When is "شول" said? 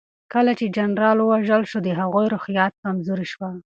3.33-3.53